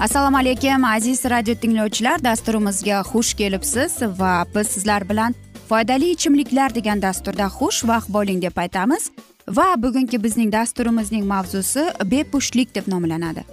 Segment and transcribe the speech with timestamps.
[0.00, 2.22] assalomu alaykum aziz radio tinglovchilar.
[2.24, 5.34] Dasturimizga xush kelibsiz va biz sizlar bilan
[5.68, 9.10] foydali ichimliklar degan dasturda xush vaqt bo'ling deb aytamiz.
[9.48, 13.44] Va bugungi bizning dasturimizning mavzusi bepushtlik deb nomlanadi.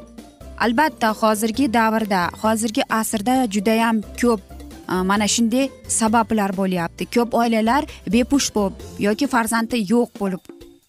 [0.60, 4.42] Albatta hozirgi davrda hozirgi asrda judayam ko'p
[4.92, 7.12] e, mana shunday sabablar bo'lyapti.
[7.16, 10.42] Ko'p oilalar bepusht bo'lib yoki farzandi yo'q bo'lib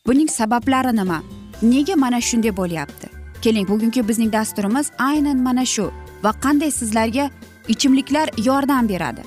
[0.06, 1.22] buning sabablari nima?
[1.62, 3.17] Nega mana shunday bo'lyapti?
[3.42, 5.90] Keling bugungi bizning dasturimiz aynan mana shu.
[6.22, 7.30] Va qanday sizlarga
[7.68, 9.22] ichimliklar yordam beradi?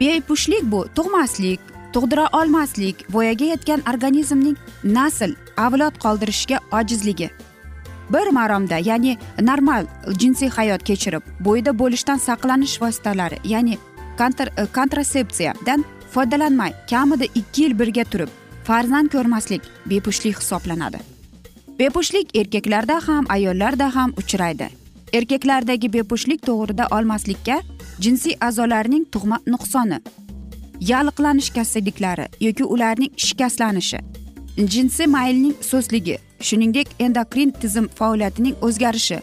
[0.00, 1.60] Bepushtlik bu tug'maslik
[1.92, 7.30] tug'dira olmaslik voyaga yetgan organizmning nasl avlod qoldirishga ojizligi.
[8.10, 9.86] Bir maromda ya'ni normal
[10.18, 13.78] jinsiy hayot kechirib bo'yida bo'lishdan saqlanish vositalari ya'ni
[14.18, 15.84] kontr e, kontrasepsiyadan
[16.14, 18.28] foydalanmay kamida ikki yil birga turib
[18.64, 21.17] farzand ko'rmaslik bepushtlik hisoblanadi.
[21.78, 24.68] Bepushtlik erkaklarda ham ayollarda ham uchraydi.
[25.12, 27.60] Erkaklardagi bepushtlik to'g'rida olmaslikka
[28.00, 29.98] jinsiy a'zolarning tug'ma nuqsoni
[30.80, 33.98] yalliqlanish kasalliklari yoki ularning shikastlanishi
[34.74, 39.18] jinsiy maylning so'sligi shuningdek endokrin tizim faoliyatining o'zgarishi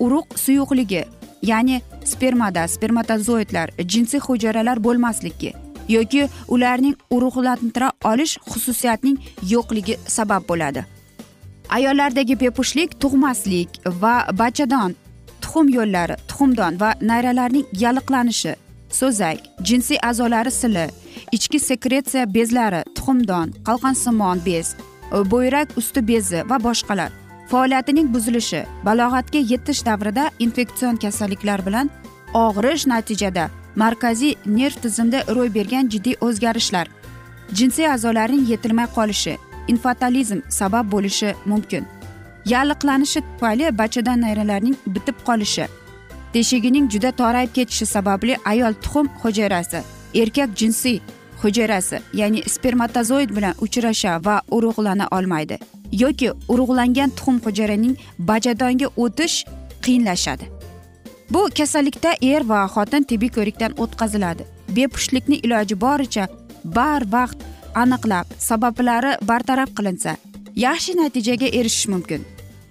[0.00, 1.04] urug' suyuqligi
[1.42, 5.54] ya'ni spermada spermatozoidlar jinsiy hujayralar bo'lmasligi
[5.88, 9.18] yoki ularning urug'lantira olish xususiyatining
[9.54, 10.95] yo'qligi sabab bo'ladi.
[11.68, 13.68] Ayollardagi bepushtlik tug'maslik
[14.02, 14.94] va bachadon
[15.42, 18.54] tuxum yo'llari tuxumdon va nayralarning yalliqlanishi
[18.90, 19.38] so'zak
[19.68, 20.86] jinsiy a'zolari sili
[21.32, 24.78] ichki sekretsiya bezlari tuxumdon qalqonsimon bez e,
[25.32, 27.10] bo'yrak usti bezi va boshqalar.
[27.50, 31.90] Faoliyatining buzilishi balog'atga yetish davrida infeksion kasalliklar bilan
[32.34, 36.86] og'rish natijada markaziy nerv tizimida ro'y bergan jiddiy o'zgarishlar
[37.58, 39.36] jinsiy a'zolarning yetilmay qolishi
[39.68, 41.84] infatalizm sabab bo'lishi mumkin.
[42.52, 45.66] Yalliqlanishi tufayli bachadon nayralarning bitib qolishi
[46.32, 49.80] teshigining juda torayib ketishi sababli ayol tuxum hujayrasi
[50.22, 51.00] erkak jinsiy
[51.42, 55.58] hujayrasi ya'ni spermatozoid bilan uchrasha va urug'lana olmaydi
[56.02, 59.36] yoki urug'langan tuxum hujayraning bachadonga o'tish
[59.84, 60.44] qiyinlashadi.
[61.30, 64.42] Bu kasallikda er va xotin tibbiy ko'rikdan o'tkaziladi.
[64.76, 66.28] Bepushtlikni iloji boricha
[66.64, 67.38] barvaqt
[67.82, 70.16] aniqlab sabablari bartaraf qilinsa
[70.64, 72.22] yaxshi natijaga erishish mumkin.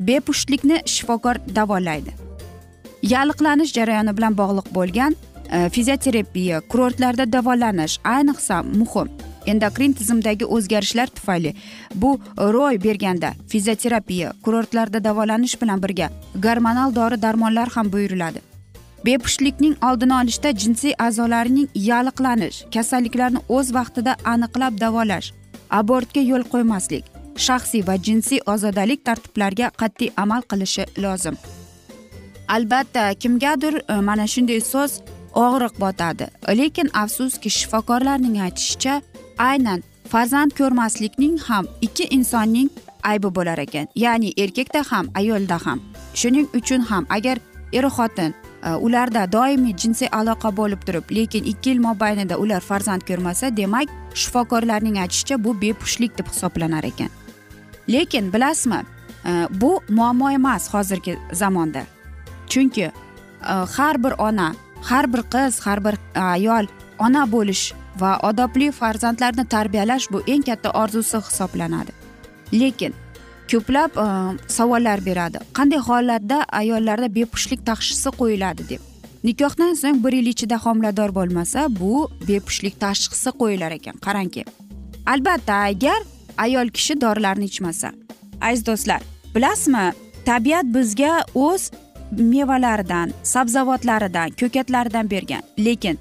[0.07, 2.11] Bepushtlikni shifokor davolaydi.
[3.13, 5.15] Yalliqlanish jarayoni bilan bog'liq bo'lgan
[5.51, 9.11] e, fizioterapiya kurortlarda davolanish ayniqsa muhim.
[9.51, 11.53] Endokrin tizimdagi o'zgarishlar tufayli
[11.95, 12.19] bu
[12.55, 16.09] ro'y berganda fizioterapiya kurortlarda davolanish bilan birga
[16.47, 18.54] gormonal dori darmonlar ham buyuriladi.
[19.05, 25.27] Bepushtlikning oldini olishda jinsiy a'zolarining yalliqlanish kasalliklarni o'z vaqtida aniqlab davolash
[25.79, 27.05] abortga yo'l qo'ymaslik
[27.47, 31.37] shaxsiy va jinsiy ozodalik tartiblariga qat'iy amal qilishi lozim.
[32.47, 35.01] Albatta kimgadir e, mana shunday so'z
[35.45, 36.27] og'riq botadi.
[36.59, 39.01] Lekin afsuski shifokorlarning aytishicha
[39.49, 42.69] aynan farzand ko'rmaslikning ham ikki insonning
[43.03, 43.87] aybi bo'lar ekan.
[43.95, 45.79] Ya'ni erkakda ham ayolda ham.
[46.13, 47.37] Shuning uchun ham agar
[47.73, 48.33] er xotin
[48.65, 53.91] Э, ularda doimiy jinsiy aloqa bo'lib turib lekin ikki yil mobaynida ular farzand ko'rmasa demak
[54.21, 57.11] shifokorlarning aytishicha bu bepushtlik deb hisoblanar ekan.
[57.89, 58.81] Lekin bilasizmi
[59.25, 61.83] e, bu muammo emas hozirgi zamonda.
[62.49, 62.91] Chunki e,
[63.77, 66.65] har bir ona har bir qiz har bir ayol
[66.99, 71.91] ona bo'lish va odobli farzandlarni tarbiyalash bu eng katta orzusi hisoblanadi.
[72.53, 72.93] Lekin
[73.51, 74.07] ko'plab e,
[74.57, 75.39] savollar beradi.
[75.57, 78.81] Qanday holatda ayollarda bepushtlik tashxisi qo'yiladi deb.
[79.23, 83.95] Nikohdan so'ng bir yil ichida homilador bo'lmasa bu bepushtlik tashxisi qo'yilar ekan.
[84.05, 84.45] Qarangki
[85.05, 85.99] albatta agar
[86.37, 87.91] ayol kishi dorilarni ichmasa
[88.41, 89.01] aziz do'stlar
[89.35, 89.85] bilasizmi
[90.25, 91.71] tabiat bizga o'z
[92.11, 95.41] mevalaridan sabzavotlaridan ko'katlaridan bergan.
[95.65, 95.97] Lekin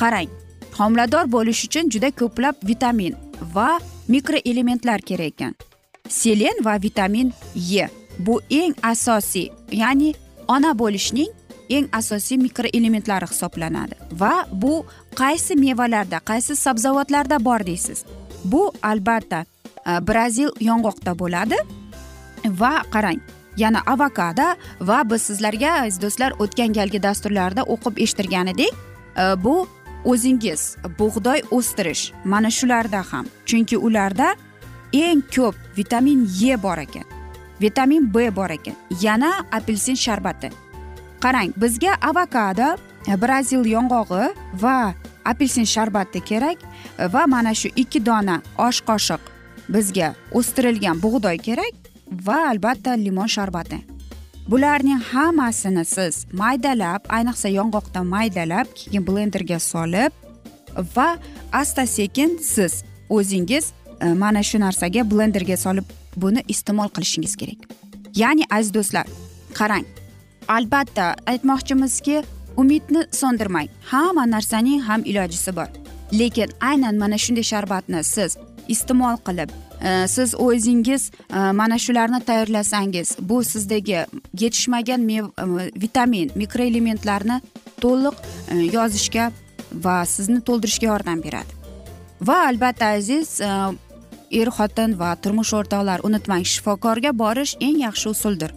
[0.00, 0.30] qarang
[0.78, 3.14] homilador bo'lish uchun juda ko'plab vitamin
[3.54, 3.70] va
[4.08, 5.54] mikroelementlar kerak ekan.
[6.08, 7.88] Selen va vitamin e.
[8.18, 10.14] Bu eng asosiy ya'ni
[10.48, 11.28] ona bo'lishning
[11.70, 13.94] eng asosiy mikroelementlari hisoblanadi.
[14.12, 18.04] Va bu qaysi mevalarda qaysi sabzavotlarda bor deysiz?
[18.44, 19.44] Bu albatta
[19.86, 21.56] e, brazil yong'oqda bo'ladi.
[22.44, 23.20] Va qarang
[23.56, 28.72] yana avokado va biz sizlarga aziz do'stlar o'tgan galgi dasturlarda o'qib eshittirgan edik
[29.44, 29.68] bu
[30.04, 33.26] o'zingiz bug'doy o'stirish mana shularda ham.
[33.46, 34.34] Chunki ularda
[34.92, 37.04] eng ko'p vitamin e bor ekan
[37.60, 40.50] vitamin b bor ekan yana apelsin sharbati.
[41.20, 42.76] Qarang bizga avokado
[43.06, 44.32] e, brazil yong'og'i
[44.62, 44.94] va
[45.24, 46.58] apelsin sharbati kerak
[47.12, 49.20] va mana shu ikki dona osh qoshiq
[49.68, 51.74] bizga o'stirilgan bug'doy kerak
[52.26, 53.84] va albatta limon sharbati.
[54.48, 60.12] Bularning hammasini siz maydalab ayniqsa yong'oqda maydalab keyin blenderga solib
[60.96, 61.08] va
[61.52, 65.84] asta sekin siz o'zingiz Э, mana shu narsaga blenderga solib
[66.16, 67.60] buni iste'mol qilishingiz kerak.
[68.16, 69.06] Ya'ni aziz do'stlar
[69.58, 69.84] qarang.
[70.48, 72.22] Albatta aytmoqchimizki
[72.56, 73.68] umidni so'ndirmang.
[73.90, 75.68] Hamma narsaning ham ilojisi bor.
[76.12, 78.36] Lekin aynan mana shunday sharbatni siz
[78.68, 79.52] iste'mol qilib
[79.88, 84.06] e, siz o'zingiz e, mana shularni tayyorlasangiz bu sizdagi
[84.40, 85.22] yetishmagan e,
[85.84, 87.40] vitamin mikroelementlarni
[87.84, 88.16] to'liq
[88.50, 89.30] e, yozishga
[89.84, 91.52] va sizni to'ldirishga yordam beradi.
[92.20, 93.52] Va albatta aziz e,
[94.30, 98.54] er xotin va turmush o'rtoqlar unutmang shifokorga borish eng yaxshi usuldir.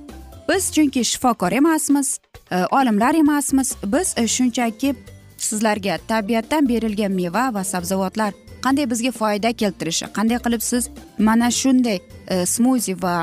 [0.48, 2.20] Biz chunki shifokor emasmiz
[2.52, 4.96] e, olimlar emasmiz biz e, shunchaki
[5.38, 8.34] sizlarga tabiatdan berilgan meva va sabzavotlar
[8.66, 13.16] qanday bizga foyda keltirishi qanday qilib siz mana shunday e, smuzi va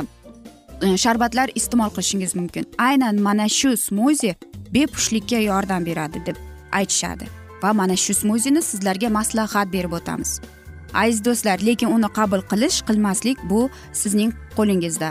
[1.04, 2.64] sharbatlar iste'mol qilishingiz mumkin.
[2.78, 4.34] Aynan mana shu smuzi
[4.74, 6.36] bepushtlikka yordam beradi deb
[6.72, 7.28] aytishadi
[7.62, 10.40] va mana shu smuzini sizlarga maslahat berib o'tamiz.
[10.94, 15.10] Aziz do'stlar lekin uni qabul qilish qilmaslik bu sizning qo'lingizda.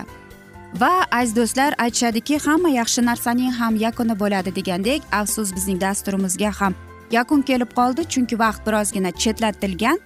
[0.82, 6.74] Va aziz do'stlar aytishadiki hamma yaxshi narsaning ham yakuni bo'ladi degandek afsus bizning dasturimizga ham
[7.12, 10.00] yakun kelib qoldi chunki vaqt birozgina chetlatilgan.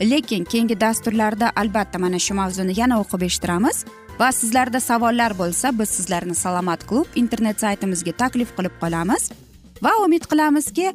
[0.00, 3.84] Lekin keyingi dasturlarda albatta mana shu mavzuni yana o'qib eshittiramiz.
[4.20, 9.30] Va sizlarda savollar bo'lsa biz sizlarni salomat klub internet saytimizga taklif qilib qolamiz.
[9.84, 10.92] Va umid qilamizki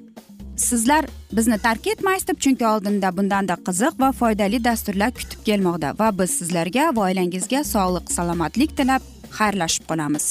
[0.58, 6.10] sizlar bizni tark etmaysiz deb chunki oldinda bundanda qiziq va foydali dasturlar kutib kelmoqda va
[6.20, 9.02] biz sizlarga va oilangizga sog'lik salomatlik tilab
[9.40, 10.28] xayrlashib qolamiz.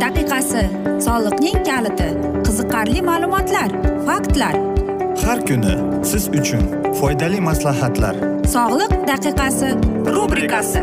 [0.00, 0.62] Daqiqasi
[1.06, 2.08] soliqning kaliti
[2.46, 3.70] qiziqarli ma'lumotlar
[4.08, 4.54] faktlar.
[5.24, 5.74] Har kuni
[6.10, 6.62] siz uchun
[7.00, 8.14] foydali maslahatlar.
[8.54, 9.72] Sog'liq daqiqasi
[10.16, 10.82] rubrikasi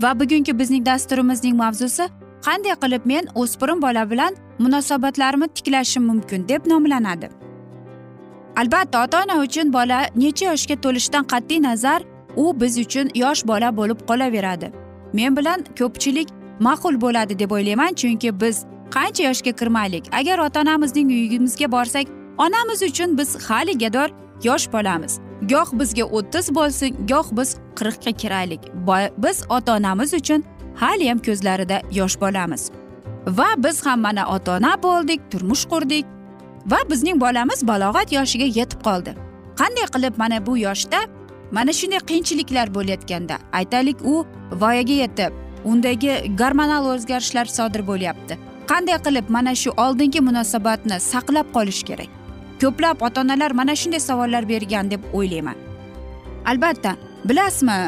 [0.00, 2.08] Va bugungi bizning dasturimizning mavzusi
[2.46, 7.28] qanday qilib men o'spirin bola bilan munosabatlarimni tiklashim mumkin deb nomlanadi.
[8.56, 12.02] Albatta ota ona uchun bola necha yoshga to'lishidan qat'iy nazar
[12.36, 14.72] u biz uchun yosh bola bo'lib qolaveradi.
[15.12, 16.28] Men bilan ko'pchilik
[16.60, 18.56] ma'qul bo'ladi deb o'ylayman chunki biz
[18.94, 20.04] qancha yoshga kirmaylik.
[20.20, 22.06] Agar ota onamizning uyimizga borsak
[22.38, 24.08] onamiz uchun biz haligador
[24.44, 25.20] yosh bolamiz.
[25.50, 28.60] Goh bizga o'ttiz bo'lsin goh biz qirqqa kiraylik.
[29.18, 30.44] Biz ota onamiz uchun
[30.76, 32.70] haliyam ko'zlarida yosh bolamiz.
[33.26, 36.06] Va biz ham mana ota ona bo'ldik turmush qurdik.
[36.66, 39.14] Va bizning bolamiz balog'at yoshiga yetib qoldi.
[39.60, 41.00] Qanday qilib mana bu yoshda
[41.52, 44.26] mana shunday qiyinchiliklar bo'layotganda aytaylik u
[44.62, 45.32] voyaga yetib
[45.64, 48.38] undagi gormonal o'zgarishlar sodir bo'lyapti.
[48.70, 52.21] Qanday qilib mana shu oldingi munosabatni saqlab qolish kerak?
[52.62, 55.58] Ko'plab ota onalar mana shunday savollar bergan deb o'ylayman.
[56.46, 57.78] Albatta bilasizmi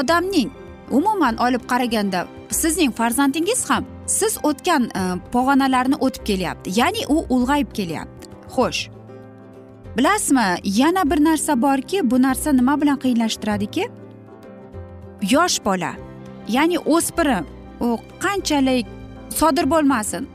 [0.00, 0.50] odamning
[0.90, 5.02] umuman olib qaraganda sizning farzandingiz ham siz o'tgan e,
[5.32, 8.28] pog'onalarni o'tib kelyapti ya'ni u ulg'ayib kelyapti.
[8.54, 8.88] Xo'sh.
[9.96, 13.84] Bilasizmi yana bir narsa borki bu narsa nima bilan qiyinlashtiradiki?
[15.30, 15.92] Yosh bola
[16.48, 17.44] ya'ni o'spirin
[17.80, 18.86] u qanchalik
[19.30, 20.28] sodir bo'lmasin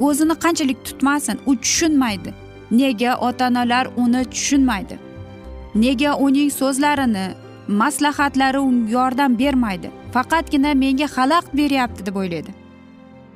[0.00, 2.34] o'zini qanchalik tutmasin u tushunmaydi.
[2.70, 4.98] Nega ota onalar uni tushunmaydi?
[5.74, 7.26] Nega uning so'zlarini
[7.68, 9.90] maslahatlari unga yordam bermaydi?
[10.12, 12.50] Faqatgina menga xalaqit beryapti deb o'ylaydi.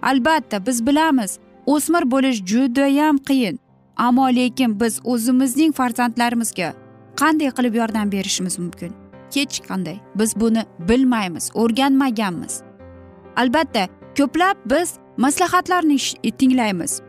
[0.03, 3.59] Albatta biz bilamiz o'smir bo'lish judayam qiyin.
[3.97, 6.75] Ammo lekin biz o'zimizning farzandlarimizga
[7.21, 8.93] qanday qilib yordam berishimiz mumkin?
[9.35, 9.97] Hech qanday.
[10.15, 12.63] Biz buni bilmaymiz o'rganmaganmiz.
[13.37, 13.89] Albatta
[14.19, 15.99] ko'plab biz maslahatlarni
[16.39, 17.01] tinglaymiz.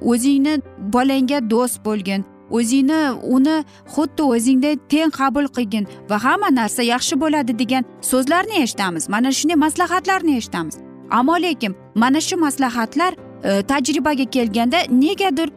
[0.00, 2.24] O'zingni bolangga do'st bo'lgin.
[2.50, 3.00] O'zingni
[3.34, 3.56] uni
[3.94, 9.08] xuddi o'zingdek teng qabul qilgin va hamma narsa yaxshi bo'ladi degan so'zlarni eshitamiz.
[9.08, 10.78] Mana shunday maslahatlarni eshitamiz.
[11.10, 13.12] Ammo lekin mana shu maslahatlar
[13.44, 15.48] e, tajribaga kelganda negadir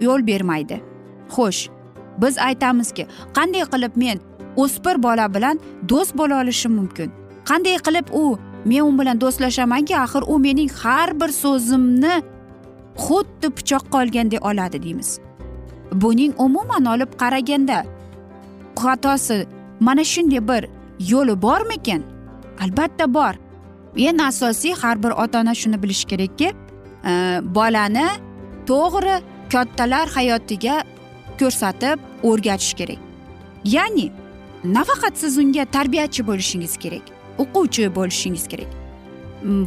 [0.00, 0.80] yo'l bermaydi.
[1.34, 1.68] Xo'sh
[2.22, 3.06] biz aytamizki
[3.36, 4.18] qanday qilib men
[4.56, 7.08] o'smir bola bilan do'st bo'la olishim mumkin?
[7.50, 12.14] Qanday qilib u men u bilan do'stlashamanki axir u mening har bir so'zimni
[13.04, 15.10] xuddi pichoqqa olgandek oladi deymiz.
[15.92, 17.84] Buning umuman olib qaraganda
[18.82, 19.46] xatosi
[19.80, 20.62] mana shunday bir
[21.12, 22.02] yo'li bormikin?
[22.62, 23.34] Albatta bor.
[23.96, 26.48] Eng asosiy har bir ota ona shuni bilishi kerakki
[27.10, 27.12] e,
[27.56, 28.06] bolani
[28.66, 29.16] to'g'ri
[29.52, 30.84] kattalar hayotiga
[31.40, 32.98] ko'rsatib o'rgatish kerak.
[33.64, 34.12] Ya'ni
[34.64, 37.04] nafaqat siz unga tarbiyachi bo'lishingiz kerak
[37.42, 38.70] o'quvchi bo'lishingiz kerak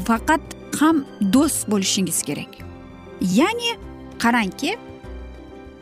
[0.07, 0.43] faqat
[0.79, 2.72] ham do'st bo'lishingiz kerak.
[3.23, 3.71] Ya'ni
[4.23, 4.77] qarangki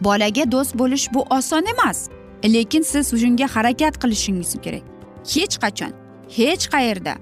[0.01, 2.09] bolaga do'st bo'lish bu oson emas.
[2.43, 4.83] Lekin siz shunga harakat qilishingiz kerak.
[5.33, 5.91] Hech qachon
[6.37, 7.13] hech qayerda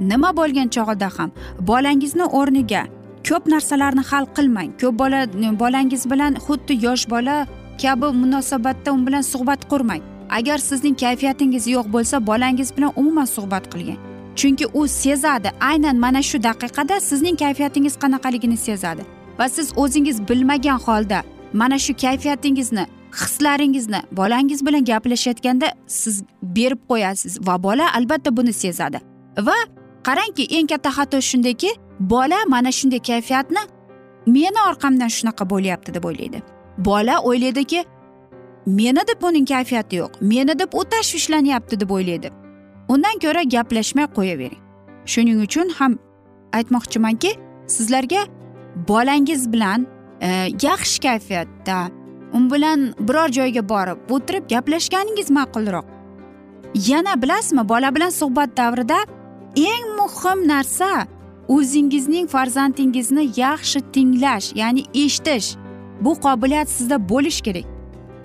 [0.00, 1.30] nima bo'lgan chog'ida ham
[1.70, 2.82] bolangizni o'rniga
[3.28, 4.70] ko'p narsalarni hal qilmang.
[4.80, 5.20] Ko'p bola
[5.62, 7.46] bolangiz bilan xuddi yosh bola
[7.82, 10.02] kabi munosabatda u bilan suhbat qurmang.
[10.30, 14.00] Agar sizning kayfiyatingiz yo'q bo'lsa bolangiz bilan umuman suhbat qilmang
[14.38, 15.50] chunki u sezadi.
[15.60, 19.17] Aynan mana shu daqiqada sizning kayfiyatingiz qanaqaligini sezadi.
[19.38, 27.46] Va siz o'zingiz bilmagan holda mana shu kayfiyatingizni hislaringizni bolangiz bilan gaplashayotganda siz berib qo'yasiz
[27.46, 29.00] va bola albatta buni sezadi.
[29.38, 29.54] Va
[30.02, 33.62] qarangki eng katta xato shundaki bola mana shunday kayfiyatni
[34.26, 36.42] meni orqamdan shunaqa bo'lyapti deb o'ylaydi.
[36.78, 37.84] Bola o'ylaydiki
[38.66, 42.28] meni deb uning kayfiyati yo'q meni deb u tashvishlanyapti deb o'ylaydi.
[42.88, 44.62] Undan ko'ra gaplashmay qo'yavering.
[45.12, 45.98] Shuning uchun ham
[46.52, 47.30] aytmoqchimanki
[47.66, 48.20] sizlarga
[48.88, 49.86] bolangiz bilan
[50.20, 50.28] e,
[50.62, 51.90] yaxshi kayfiyatda
[52.32, 55.84] u bilan biror joyga borib o'tirib gaplashganingiz ma'qulroq.
[56.74, 58.98] Yana bilasizmi bola bilan suhbat davrida
[59.56, 61.06] eng muhim narsa
[61.48, 65.56] o'zingizning farzandingizni yaxshi tinglash ya'ni eshitish.
[66.00, 67.64] Bu qobiliyat sizda bo'lishi kerak.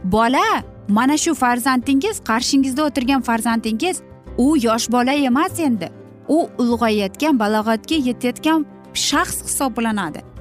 [0.04, 0.46] Bola
[0.88, 4.02] mana shu farzandingiz qarshingizda o'tirgan farzandingiz
[4.38, 5.90] u yosh bola emas endi.
[6.28, 10.33] U ulg'ayayotgan balog'atga yetayotgan shaxs hisoblanadi.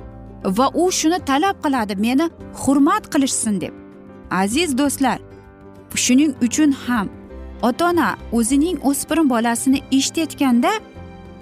[0.45, 2.31] Va u shuni talab qiladi meni
[2.63, 3.75] hurmat qilishsin deb.
[4.31, 5.19] Aziz do'stlar
[5.95, 7.09] shuning uchun ham
[7.63, 10.73] ota ona o'zining o'spirin bolasini eshitayotganda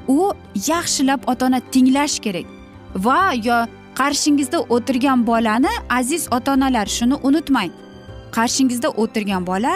[0.08, 0.32] u
[0.68, 2.46] yaxshilab ota ona tinglash kerak
[2.94, 3.58] va yo
[4.00, 7.70] qarshingizda o'tirgan bolani aziz ota onalar shuni unutmang
[8.36, 9.72] qarshingizda o'tirgan bola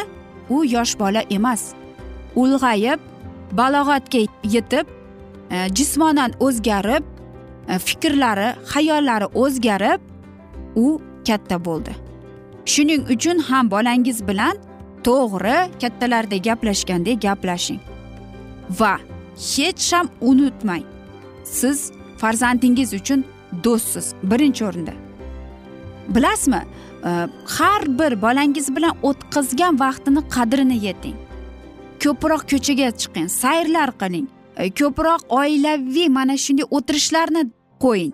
[0.51, 1.63] u yosh bola emas.
[2.37, 3.01] Ulg'ayib
[3.53, 4.21] balog'atga
[4.55, 4.87] yetib
[5.51, 7.05] e, jismonan o'zgarib
[7.69, 10.01] E, fikrlari xayollari o'zgarib
[10.77, 11.93] u katta bo'ldi.
[12.73, 14.57] Shuning uchun ham bolangiz bilan
[15.07, 17.81] to'g'ri kattalardek gaplashgandek gaplashing.
[18.81, 18.95] Va
[19.55, 20.85] hech ham unutmang
[21.45, 23.25] siz farzandingiz uchun
[23.65, 24.95] do'stsiz birinchi o'rinda.
[26.09, 26.63] Bilasizmi
[27.05, 27.11] e,
[27.57, 31.17] har bir bolangiz bilan o'tkazgan vaqtini qadrini yeting.
[32.03, 34.27] Ko'proq ko'chaga chiqing sayrlar qiling.
[34.57, 37.43] Э, ko'proq oilaviy mana shunday o'tirishlarni
[37.85, 38.13] qo'ying.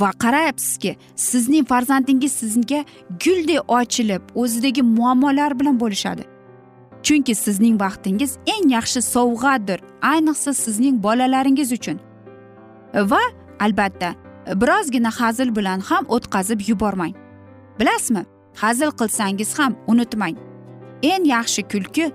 [0.00, 2.84] Va qarayapsizki sizning farzandingiz sizga
[3.24, 6.24] guldek ochilib o'zidagi muammolar bilan bo'lishadi.
[7.02, 9.80] Chunki sizning vaqtingiz eng yaxshi sovg'adir
[10.12, 11.98] ayniqsa sizning bolalaringiz uchun.
[12.94, 13.22] Va
[13.60, 14.14] albatta
[14.60, 17.14] birozgina hazil bilan ham o'tkazib yubormang.
[17.78, 18.22] Bilasizmi
[18.62, 20.36] hazil qilsangiz ham unutmang.
[21.02, 22.12] Eng yaxshi kulki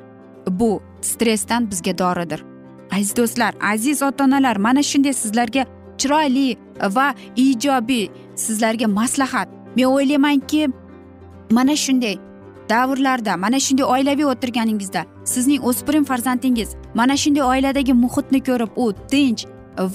[0.50, 2.51] bu stressdan bizga doridir.
[2.92, 5.66] Aziz do'stlar aziz ota onalar mana shunday sizlarga
[5.98, 6.58] chiroyli
[6.96, 9.50] va ijobiy sizlarga maslahat.
[9.76, 10.70] Men o'ylaymanki
[11.52, 12.18] mana shunday
[12.70, 19.46] davrlarda mana shunday oilaviy o'tirganingizda sizning o'spirin farzandingiz mana shunday oiladagi muhitni ko'rib u tinch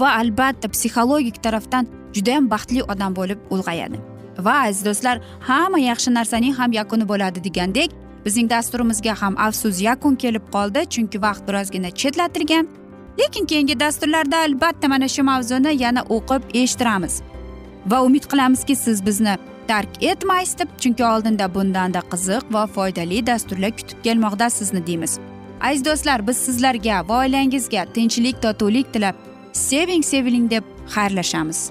[0.01, 3.99] va albatta psixologik tarafdan judayam baxtli odam bo'lib ulg'ayadi.
[4.47, 5.17] Va aziz do'stlar
[5.49, 7.91] hamma yaxshi narsaning ham yakuni bo'ladi degandek
[8.25, 12.67] bizning dasturimizga ham afsus yakun kelib qoldi chunki vaqt birozgina chetlatilgan.
[13.19, 17.23] Lekin keyingi dasturlarda albatta mana shu mavzuni yana o'qib eshittiramiz.
[17.87, 19.37] Va umid qilamizki siz bizni
[19.69, 25.19] tark etmaysiz deb chunki oldinda bundanda qiziq va foydali dasturlar kutib kelmoqda sizni deymiz.
[25.61, 29.15] Aziz do'stlar biz sizlarga va oilangizga tinchlik totuvlik tilab
[29.53, 31.71] seving seviling deb xayrlashamiz.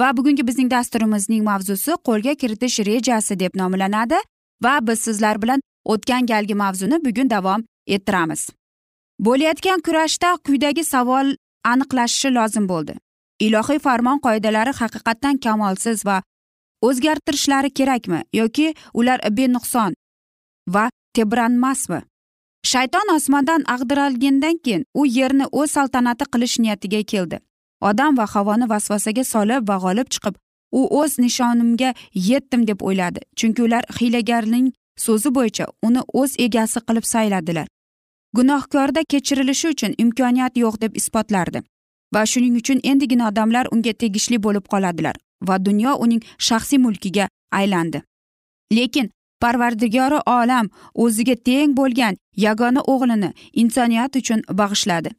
[0.00, 4.18] Va bugungi bizning dasturimizning mavzusi qo'lga kiritish rejasi deb nomlanadi
[4.64, 5.60] va biz sizlar bilan
[5.94, 8.48] o'tgan galgi mavzuni bugun davom ettiramiz.
[9.26, 11.34] Bo'layotgan kurashda quyidagi savol
[11.72, 12.94] aniqlashishi lozim bo'ldi.
[13.46, 16.22] Ilohiy farmon qoidalari haqiqatdan kamolsiz va
[16.88, 19.94] o'zgartirishlari kerakmi yoki ular benuqson
[20.74, 20.84] va
[21.14, 22.00] tebranmasmi?
[22.70, 27.38] Shayton osmondan ag'dirilgandan keyin u yerni o'z saltanati qilish niyatiga keldi.
[27.80, 30.34] Odam va havoni vasvasaga solib va g'olib chiqib
[30.72, 33.20] u o'z nishonimga yetdim deb o'yladi.
[33.36, 37.66] Chunki ular hiylagarning so'zi bo'yicha uni o'z egasi qilib sayladilar.
[38.36, 41.62] Gunohkorda kechirilishi uchun imkoniyat yo'q deb isbotlardi.
[42.14, 45.16] Va shuning uchun endigina odamlar unga tegishli bo'lib qoladilar
[45.48, 48.02] va dunyo uning shaxsiy mulkiga aylandi.
[48.72, 49.10] Lekin
[49.40, 53.30] parvardigori olam o'ziga teng bo'lgan yagona o'g'lini
[53.62, 55.10] insoniyat uchun bag'ishladi.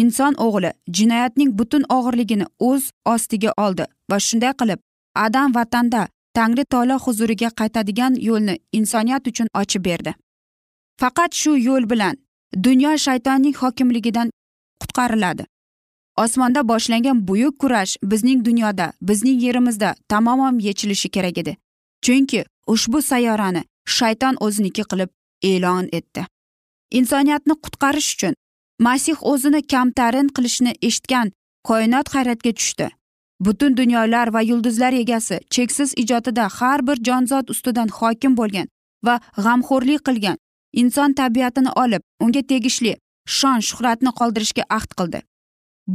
[0.00, 4.80] Inson o'g'li jinoyatning butun og'irligini o'z ostiga oldi va shunday qilib
[5.26, 10.14] adam vatanda tangri tolo huzuriga qaytadigan yo'lni insoniyat uchun ochib berdi.
[11.00, 12.16] Faqat shu yo'l bilan
[12.66, 14.30] dunyo shaytonning hokimligidan
[14.80, 15.44] qutqariladi.
[16.16, 21.56] Osmonda boshlangan buyuk kurash bizning dunyoda bizning yerimizda tamoman yechilishi kerak edi.
[22.02, 25.10] Chunki ushbu sayyorani shayton o'ziniki qilib
[25.42, 26.26] e'lon etdi.
[26.90, 28.34] Insoniyatni qutqarish uchun
[28.86, 31.32] masih o'zini kamtarin qilishni eshitgan
[31.68, 32.86] koinot hayratga tushdi.
[33.40, 38.66] Butun dunyolar va yulduzlar egasi cheksiz ijodida har bir jonzot ustidan hokim bo'lgan
[39.06, 39.14] va
[39.44, 40.36] g'amxo'rlik qilgan
[40.80, 42.92] inson tabiatini olib unga tegishli
[43.38, 45.20] shon shuhratni qoldirishga ahd qildi.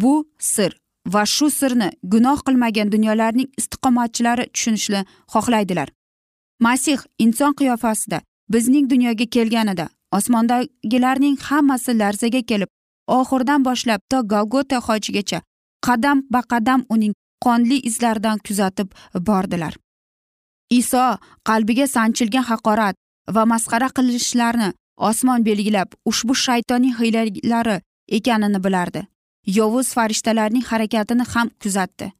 [0.01, 0.71] Bu sir
[1.13, 5.01] va shu sirni gunoh qilmagan dunyolarning istiqomatchilari tushunishni
[5.33, 5.87] xohlaydilar.
[6.65, 8.21] Masih inson qiyofasida
[8.53, 9.85] bizning dunyoga kelganida
[10.17, 12.69] osmondagilarning hammasi larzaga kelib
[13.07, 15.39] oxiridan boshlab to golgota hojigacha
[15.87, 17.13] qadam ba qadam uning
[17.45, 18.89] qonli izlaridan kuzatib
[19.27, 19.73] bordilar.
[20.79, 21.05] Iso
[21.47, 22.95] qalbiga sanchilgan haqorat
[23.35, 24.69] va masxara qilishlarni
[25.09, 27.77] osmon belgilab ushbu shaytonning hiylalari
[28.17, 29.01] ekanini bilardi.
[29.57, 32.11] Yovuz farishtalarning harakatini ham kuzatdi.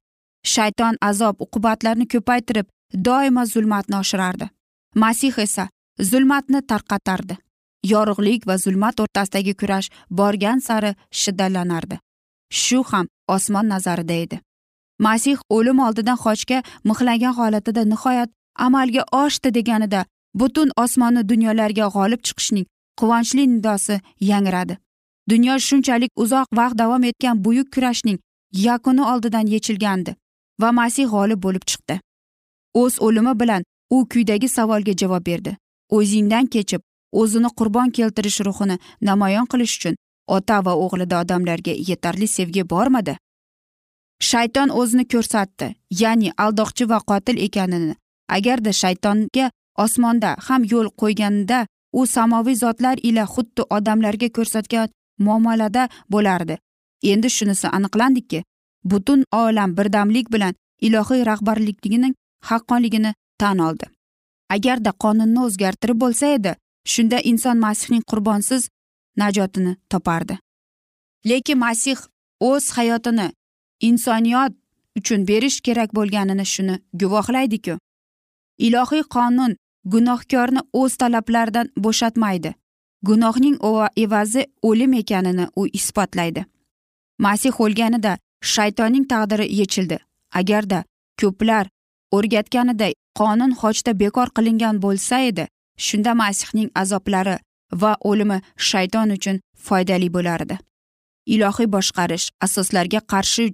[0.53, 2.67] Shayton azob uqubatlarni ko'paytirib
[3.07, 4.47] doimo zulmatni oshirardi.
[4.95, 5.69] Masih esa
[6.09, 7.37] zulmatni tarqatardi.
[7.83, 11.99] Yorug'lik va zulmat o'rtasidagi kurash borgan sari shiddatlanardi
[12.49, 14.39] shu ham osmon nazarida edi.
[14.99, 22.65] Masih o'lim oldidan qochga mixlangan holatida nihoyat amalga oshdi deganida butun osmonni dunyolarga g'olib chiqishning
[22.99, 24.77] quvonchli nidosi yangradi.
[25.29, 28.19] Dunyo shunchalik uzoq vaqt davom etgan buyuk kurashning
[28.53, 30.15] yakuni oldidan yechilgandi
[30.61, 31.99] va masih g'olib bo'lib chiqdi.
[32.73, 35.57] O'z o'limi bilan u kuydagi savolga javob berdi.
[35.89, 36.81] O'zingdan kechib
[37.21, 39.95] o'zini qurbon keltirish ruhini namoyon qilish uchun
[40.35, 43.17] ota va o'g'lida odamlarga yetarli sevgi bormidi
[44.19, 45.67] shayton o'zini ko'rsatdi
[46.01, 47.95] ya'ni aldoqchi va qotil ekanini.
[48.35, 49.51] Agarda shaytonga
[49.83, 54.89] osmonda ham yo'l qo'yganida u samoviy zotlar ila xuddi odamlarga ko'rsatgan
[55.25, 56.57] muomalada bo'lardi.
[57.11, 58.43] Endi shunisi aniqlandiki
[58.91, 62.13] butun olam birdamlik bilan ilohiy rahbarligining
[62.49, 63.85] haqqonligini tan oldi.
[64.55, 66.55] Agarda qonunni o'zgartirib bo'lsa edi
[66.93, 68.69] shunda inson masihning qurbonsiz
[69.17, 70.39] najotini topardi.
[71.29, 71.97] Lekin masih
[72.39, 73.31] o'z hayotini
[73.79, 74.53] insoniyat
[74.97, 77.77] uchun berish kerak bo'lganini shuni guvohlaydiku.
[78.57, 79.55] Ilohiy qonun
[79.93, 82.53] gunohkorni o'z talablaridan bo'shatmaydi.
[83.03, 83.57] Gunohning
[84.03, 86.45] evazi o'lim ekanini u isbotlaydi.
[87.19, 89.97] Masih o'lganida shaytonning taqdiri yechildi.
[90.39, 90.83] Agarda
[91.21, 91.65] ko'plar
[92.11, 97.35] o'rgatganiday qonun hojda bekor qilingan bo'lsa edi shunda masihning azoblari
[97.81, 98.37] va o'limi
[98.69, 100.57] shayton uchun foydali bo'lar edi
[101.33, 103.45] ilohiy boshqarish asoslarga qarshi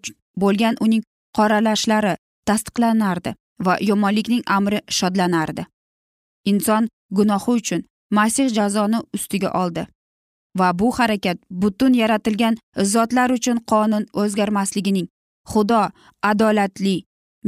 [0.42, 1.04] bo'lgan uning
[1.38, 2.14] qoralashlari
[2.48, 3.32] tasdiqlanardi
[3.66, 5.66] va yomonlikning amri shodlanardi.
[6.46, 7.82] Inson gunohi uchun
[8.12, 9.88] masih jazoni ustiga oldi
[10.60, 12.58] va bu harakat butun yaratilgan
[12.94, 15.08] zotlar uchun qonun o'zgarmasligining
[15.52, 15.82] xudo
[16.32, 16.96] adolatli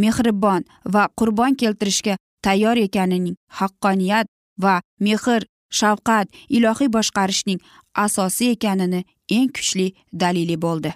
[0.03, 4.27] mehribon va qurbon keltirishga tayyor ekanining haqqoniyat
[4.63, 5.41] va mehr
[5.79, 7.59] shafqat ilohiy boshqarishning
[8.05, 9.01] asosi ekanini
[9.37, 9.87] eng kuchli
[10.21, 10.93] dalili bo'ldi.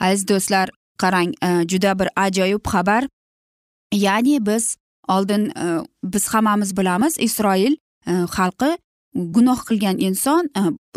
[0.00, 0.68] Aziz do'stlar
[1.02, 3.02] qarang e, juda bir ajoyib xabar.
[3.92, 4.76] Ya'ni biz
[5.08, 5.66] oldin e,
[6.04, 7.74] biz hammamiz bilamiz isroil
[8.06, 8.70] e, xalqi
[9.14, 10.44] gunoh qilgan inson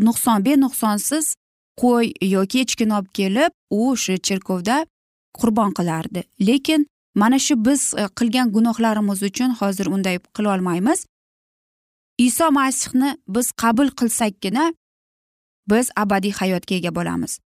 [0.08, 1.36] nuqson benuqsonsiz
[1.82, 4.86] qo'y yoki echkini olib kelib u o'sha cherkovda
[5.40, 6.22] qurbon qilardi.
[6.48, 7.82] Lekin mana shu biz
[8.20, 11.06] qilgan gunohlarimiz uchun hozir unday qilolmaymiz.
[12.28, 14.66] Iso masihni biz qabul qilsakkina
[15.70, 17.40] biz abadiy hayotga ega bo'lamiz.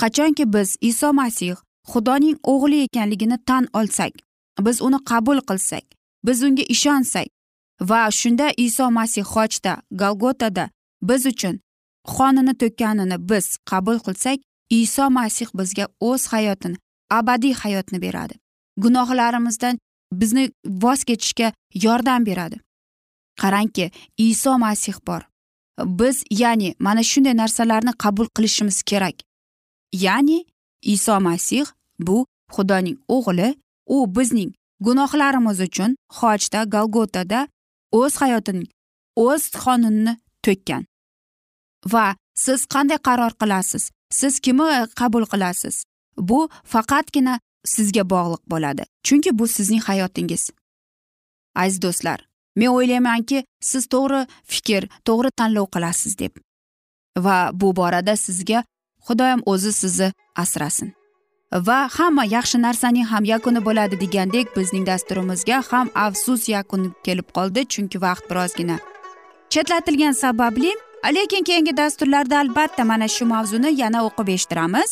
[0.00, 1.56] Qachonki biz iso masih
[1.90, 4.12] xudoning o'g'li ekanligini tan olsak
[4.66, 5.84] biz uni qabul qilsak
[6.26, 7.28] biz unga ishonsak
[7.90, 10.64] va shunda iso masih xochda galgotada
[11.08, 11.54] biz uchun
[12.14, 14.38] qonini to'kkanini biz qabul qilsak
[14.80, 16.76] iso masih bizga o'z hayotini
[17.18, 18.34] abadiy hayotni beradi.
[18.82, 19.78] Gunohlarimizdan
[20.12, 22.56] bizni voz kechishga yordam beradi.
[23.40, 25.22] Qarangki iso masih bor.
[25.78, 29.16] Biz ya'ni mana shunday narsalarni qabul qilishimiz kerak.
[29.92, 30.46] Ya'ni
[30.82, 31.66] iso masih
[31.98, 33.48] bu xudoning o'g'li
[33.86, 37.48] u bizning gunohlarimiz uchun xochda galgotada
[37.92, 38.68] o'z hayotining
[39.16, 40.14] o'z qonunini
[40.44, 40.82] to'kkan.
[41.92, 43.90] Va siz qanday qaror qilasiz?
[44.18, 45.84] Siz kimni qabul qilasiz?
[46.28, 47.34] Bu faqatgina
[47.74, 48.82] sizga bog'liq bo'ladi.
[49.06, 50.50] Chunki bu sizning hayotingiz.
[51.54, 52.18] Aziz do'stlar
[52.56, 56.32] men o'ylaymanki siz to'g'ri fikr to'g'ri tanlov qilasiz deb.
[57.24, 58.64] Va bu borada sizga
[59.06, 60.92] xudoyam o'zi sizni asrasin.
[61.52, 67.68] Va hamma yaxshi narsaning ham yakuni bo'ladi degandek bizning dasturimizga ham afsus yakuni kelib qoldi
[67.72, 68.78] chunki vaqt birozgina
[69.52, 70.72] chetlatilgani sababli
[71.14, 74.90] lekin keyingi dasturlarda albatta mana shu mavzuni yana o'qib eshittiramiz.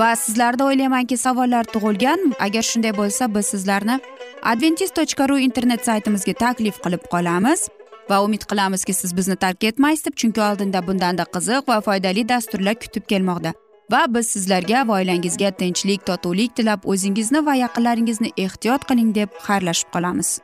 [0.00, 2.20] Va sizlarda o'ylaymanki savollar tug'ilgan.
[2.46, 3.96] Agar shunday bo'lsa biz sizlarni
[4.42, 7.68] adventis tochka ru internet saytimizga taklif qilib qolamiz
[8.10, 12.74] va umid qilamizki siz bizni tark etmaysiz deb chunki oldinda bundanda qiziq va foydali dasturlar
[12.84, 13.52] kutib kelmoqda.
[13.92, 19.92] Va biz sizlarga va oilangizga tinchlik totuvlik tilab o'zingizni va yaqinlaringizni ehtiyot qiling deb xayrlashib
[19.94, 20.38] qolamiz.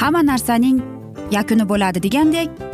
[0.00, 0.78] Hamma narsaning
[1.36, 2.73] yakuni bo'ladi degandek